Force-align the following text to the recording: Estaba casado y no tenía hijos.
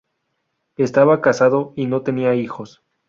Estaba 0.77 1.21
casado 1.21 1.73
y 1.75 1.85
no 1.85 2.01
tenía 2.01 2.33
hijos. 2.33 2.81